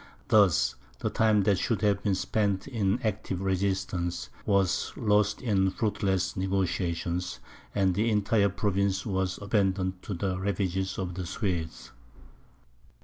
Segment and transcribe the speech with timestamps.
[0.29, 6.35] Thus, the time that should have been spent in active resistance, was lost in fruitless
[6.35, 7.21] negociation,
[7.75, 11.91] and the entire province was abandoned to the ravages of the Swedes.